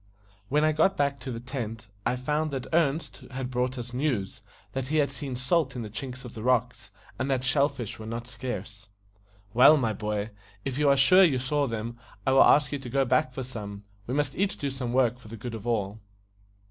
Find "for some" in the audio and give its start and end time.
13.31-13.83